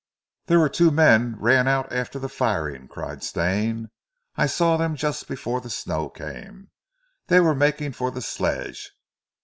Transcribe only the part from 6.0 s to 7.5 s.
came. They